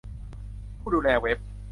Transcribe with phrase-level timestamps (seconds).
[0.79, 1.37] ผู้ดูแลเว็บ